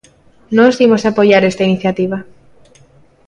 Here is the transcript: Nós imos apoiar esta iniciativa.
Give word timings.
Nós 0.57 0.73
imos 0.85 1.03
apoiar 1.09 1.41
esta 1.43 1.67
iniciativa. 1.69 2.17